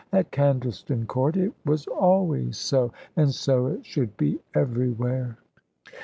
At 0.11 0.31
Candleston 0.31 1.05
Court 1.05 1.37
it 1.37 1.53
was 1.63 1.85
always 1.85 2.57
so; 2.57 2.91
and 3.15 3.31
so 3.31 3.67
it 3.67 3.85
should 3.85 4.17
be 4.17 4.39
everywhere. 4.55 5.37